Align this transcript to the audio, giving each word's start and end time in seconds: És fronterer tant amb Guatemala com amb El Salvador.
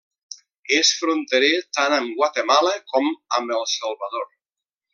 És 0.77 0.89
fronterer 1.01 1.51
tant 1.79 1.95
amb 1.99 2.15
Guatemala 2.21 2.73
com 2.93 3.07
amb 3.41 3.55
El 3.59 3.69
Salvador. 3.75 4.27